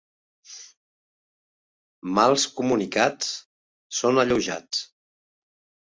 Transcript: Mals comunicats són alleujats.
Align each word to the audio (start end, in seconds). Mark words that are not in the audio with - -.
Mals 2.15 2.47
comunicats 2.63 3.31
són 4.03 4.27
alleujats. 4.27 4.85